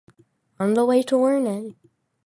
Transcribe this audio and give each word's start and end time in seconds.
On 0.59 0.73
the 0.73 0.83
way 0.83 1.03
to 1.03 1.15
learning! 1.15 1.75